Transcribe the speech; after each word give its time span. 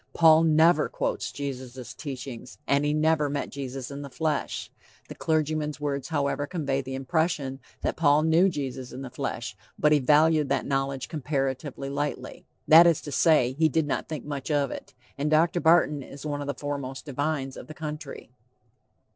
Paul 0.15 0.41
never 0.45 0.89
quotes 0.89 1.31
Jesus' 1.31 1.93
teachings, 1.93 2.57
and 2.65 2.83
he 2.83 2.91
never 2.91 3.29
met 3.29 3.51
Jesus 3.51 3.91
in 3.91 4.01
the 4.01 4.09
flesh. 4.09 4.71
The 5.09 5.13
clergyman's 5.13 5.79
words, 5.79 6.07
however, 6.07 6.47
convey 6.47 6.81
the 6.81 6.95
impression 6.95 7.59
that 7.81 7.97
Paul 7.97 8.23
knew 8.23 8.49
Jesus 8.49 8.91
in 8.91 9.03
the 9.03 9.11
flesh, 9.11 9.55
but 9.77 9.91
he 9.91 9.99
valued 9.99 10.49
that, 10.49 10.65
knowledge 10.65 11.07
"comparatively 11.07 11.87
lightly," 11.91 12.47
that 12.67 12.87
is 12.87 12.99
to 13.01 13.11
say, 13.11 13.51
he 13.53 13.69
did 13.69 13.85
not 13.85 14.09
think 14.09 14.25
much 14.25 14.49
of 14.49 14.71
it. 14.71 14.95
And 15.19 15.29
Dr. 15.29 15.59
Barton 15.59 16.01
is 16.01 16.25
one 16.25 16.41
of 16.41 16.47
the 16.47 16.55
foremost 16.55 17.05
divines 17.05 17.55
of 17.55 17.67
the 17.67 17.75
country. 17.75 18.31